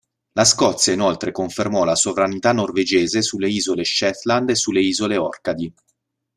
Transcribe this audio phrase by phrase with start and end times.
[0.31, 5.71] La Scozia inoltre confermò la sovranità norvegese sulle isole Shetland e sulle isole Orcadi.